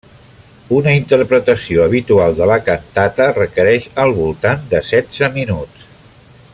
Una 0.77 0.93
interpretació 0.99 1.83
habitual 1.83 2.33
de 2.39 2.47
la 2.53 2.57
cantata 2.69 3.27
requereix 3.37 3.85
al 4.05 4.15
voltant 4.23 4.65
de 4.73 4.83
setze 4.93 5.31
minuts. 5.37 5.87